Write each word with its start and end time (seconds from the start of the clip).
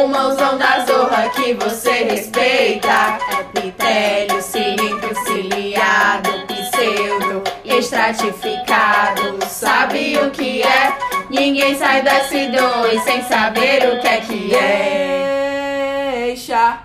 pulmãozão 0.00 0.56
da 0.56 0.84
zorra 0.86 1.28
que 1.30 1.52
você 1.54 2.04
respeita. 2.04 3.18
Epitélio, 3.40 4.40
cilindro 4.40 5.14
ciliado, 5.24 6.30
pseudo, 6.46 7.42
estratificado. 7.64 9.38
Sabe 9.46 10.16
o 10.18 10.30
que 10.30 10.62
é? 10.62 10.96
Ninguém 11.28 11.76
sai 11.76 12.02
da 12.02 12.24
S2 12.24 13.04
sem 13.04 13.22
saber 13.24 13.92
o 13.92 14.00
que 14.00 14.08
é 14.08 14.20
que 14.20 14.54
é. 14.54 15.16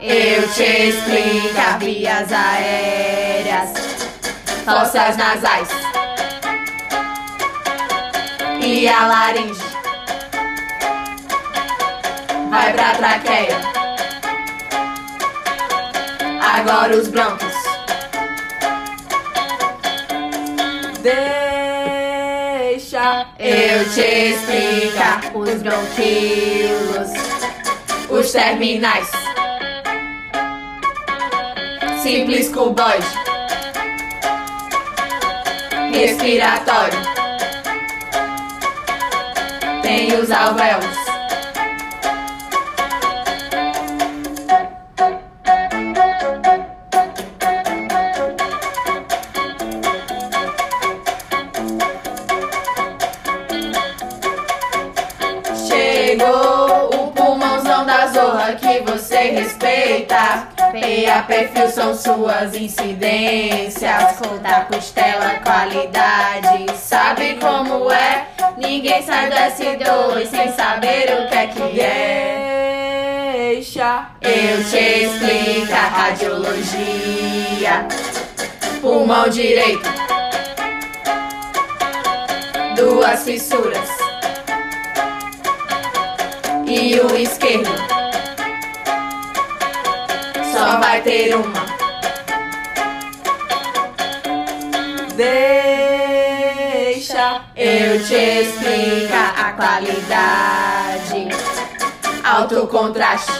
Eu 0.00 0.48
te 0.52 0.62
explico 0.62 1.78
vias 1.78 2.32
aéreas, 2.32 3.72
fossas 4.64 5.16
nasais 5.16 5.68
e 8.60 8.88
a 8.88 9.06
laringe. 9.06 9.71
Vai 12.52 12.70
pra 12.74 12.94
traqueia. 12.96 13.56
Agora 16.54 16.94
os 16.94 17.08
broncos. 17.08 17.54
Deixa 21.00 23.26
Eu 23.38 23.90
te 23.94 24.02
explico 24.02 25.38
os 25.38 25.62
bronquíolos, 25.62 27.08
os 28.10 28.30
terminais. 28.30 29.10
Simples 32.02 32.50
cuboide. 32.50 33.06
Respiratório. 35.90 36.98
Tem 39.80 40.12
os 40.20 40.30
alvéolos. 40.30 41.11
Chegou 56.12 56.90
o 56.92 57.10
pulmãozão 57.12 57.86
da 57.86 58.06
zorra 58.08 58.52
que 58.56 58.80
você 58.80 59.30
respeita. 59.30 60.46
PA 60.56 61.22
perfil 61.26 61.70
são 61.70 61.94
suas 61.94 62.54
incidências. 62.54 64.18
Conta 64.18 64.66
costela, 64.70 65.40
qualidade. 65.42 66.70
Sabe 66.76 67.38
como 67.40 67.90
é? 67.90 68.26
Ninguém 68.58 69.02
sai 69.02 69.30
do 69.30 69.36
S2 69.36 70.26
sem 70.26 70.52
saber 70.52 71.06
o 71.18 71.28
que 71.30 71.34
é 71.34 71.46
que 71.46 71.80
é. 71.80 73.32
Deixa 73.54 74.08
Eu 74.20 74.62
te 74.64 75.04
explico 75.04 75.72
a 75.72 75.88
radiologia. 75.88 77.86
Pulmão 78.82 79.30
direito. 79.30 79.88
Duas 82.76 83.24
fissuras. 83.24 84.01
E 86.74 86.98
o 86.98 87.14
esquerdo. 87.14 87.68
Só 90.50 90.78
vai 90.80 91.02
ter 91.02 91.36
uma. 91.36 91.66
Deixa 95.14 96.32
Eu 97.54 98.02
te 98.02 98.14
explico 98.14 99.12
a 99.14 99.52
qualidade. 99.52 101.28
Alto 102.24 102.66
contraste. 102.68 103.32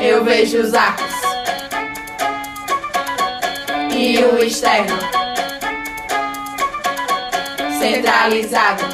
Eu 0.00 0.22
vejo 0.22 0.60
os 0.60 0.72
arcos. 0.72 1.14
E 3.90 4.18
o 4.18 4.38
externo. 4.38 4.96
Centralizado. 7.76 8.84